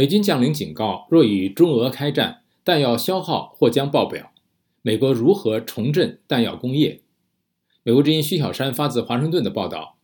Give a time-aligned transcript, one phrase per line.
[0.00, 4.32] 美军将领警告，若与中俄开战，弹药消耗或将爆表。
[4.80, 7.02] 美国如何重振弹药工业？
[7.82, 9.98] 美国之音徐小山发自华盛顿的报道：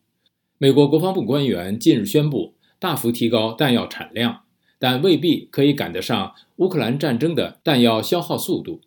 [0.58, 4.42] 美国国防部官员近日宣布大幅提高弹药产量，
[4.78, 8.82] 但未必可以赶得上乌克兰战争的弹药消耗速度。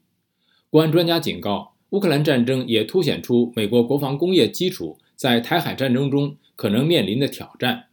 [0.69, 7.85] 国安专家警告，乌克兰战争也凸显出美国国防工业基础在台海战争中可能面临的挑战。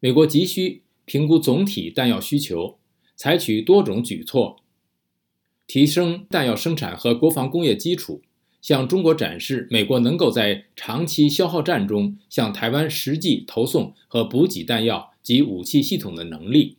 [0.00, 2.76] 美国急需评估总体弹药需求，
[3.16, 4.56] 采取多种举措。
[5.66, 8.20] 提升弹药生产和国防工业基础，
[8.60, 16.76] 向中国展示美国能够在长期消耗战中向台湾实际投送和补给弹药及武器系统的能力。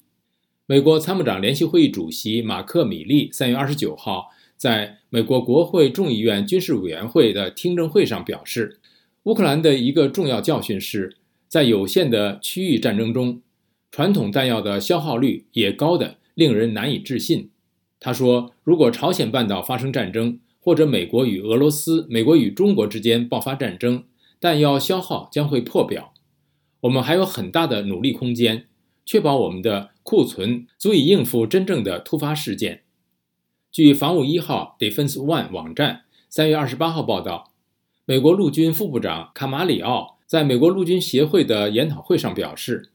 [0.67, 8.79] 美国参谋长联席会议主席马克·米利三月二十九号在美国国会众议院军事委员会的听证会上表示，
[9.23, 11.15] 乌克兰的一个重要教训是，
[11.47, 13.41] 在有限的区域战争中，
[13.91, 17.49] 传统弹药的消耗率也高的令人难以置信。
[17.99, 24.03] 他说：“如果朝鲜半岛发生战争，或者美国与俄罗斯、美国与中国之间爆发战争，
[24.39, 26.13] 弹药消耗将会破表。
[26.81, 28.67] 我们还有很大的努力空间，
[29.05, 32.83] 确保我们的库存足以应付真正的突发事件。”
[33.71, 37.51] 据防务一号 （Defense One） 网站三月二十八号报道，
[38.05, 42.91] 美国陆军副部长卡马里奥在美国陆军协会的研讨会上表示。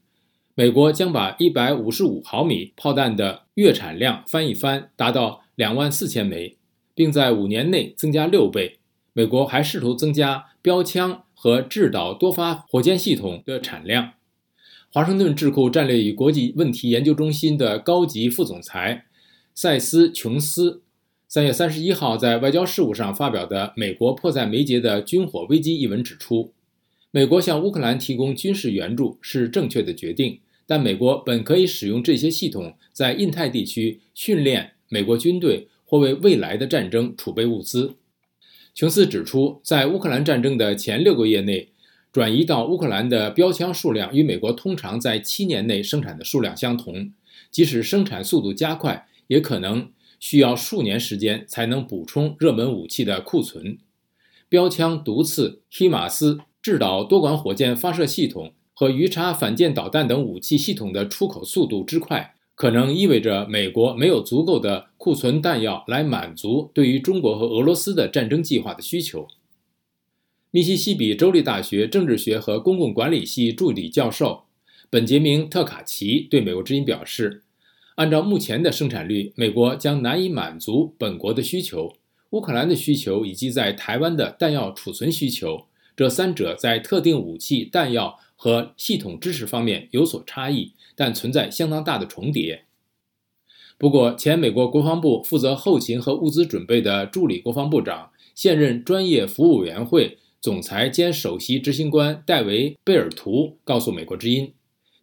[0.57, 6.55] 美国将把一百五十五毫米炮弹的月产量翻一番，达到两万四千枚，
[6.93, 8.79] 并在五年内增加六倍。
[9.11, 14.13] 美国还试图增加标枪和制导多发火箭系统的产量。
[14.93, 19.07] 华盛顿智库战略与国际问题研究中心的高级副总裁
[19.53, 20.81] 塞斯·琼斯
[21.27, 26.53] 三月三十一号在外交事务上发表的《美国迫在眉睫的军火危机》一文指出，
[27.11, 30.39] 美国向乌克兰提供军事援助是正确的决定。
[30.67, 37.95] 但美国本可以使用这些系统在印太地区训练美国军队或为未来的战争储备物资。
[38.73, 41.69] 琼斯指出，在乌克兰战争的前六个月内，
[42.11, 47.11] 转移到乌克兰的标枪数量与美国通常在七年内生产的数量相同。
[47.51, 53.77] 即使生产速度加快，也可能需要数年时间才能补充热门武器的库存。
[54.49, 58.53] 标枪、毒刺、黑马斯制导多管火箭发射系统。
[58.77, 69.29] 和鱼叉反舰导弹等武器系统的出口速度之快，可能意味着美国没有足够的库存弹药来满足对于中国和俄罗斯的战争计划的需求。
[70.51, 74.43] 密西西比州立大学政治学和公共管理系助理教授
[74.89, 77.43] 本杰明·特卡奇对美国之音表示
[77.95, 81.93] ：“按照目前的生产率，美国将难以满足本国的需求、
[82.31, 85.65] 乌克兰的需求以及在台湾的弹药储存需求。
[85.95, 92.65] 这三者在特定武器弹药。”和系统支持方面有所差异，但存在相当大的重叠。
[93.77, 104.53] 不过，前美国国防部负责后勤和物资准备的助理国防部长、现任专业服务委员会总裁兼首席执行官戴维·贝尔图告诉美国之音，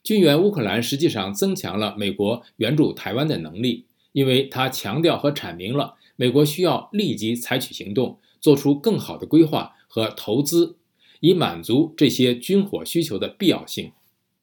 [0.02, 10.76] 军援乌克兰实际上增强了美国援助台湾的能力，因为他强调和阐明了美国需要立即采取行动，做出更好的规划和投资。
[11.22, 13.92] 以满足这些军火需求的必要性。